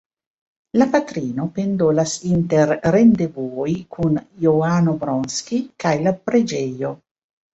[0.81, 6.91] La patrino pendolas inter rendevuoj kun Johano Bronski kaj la preĝejo.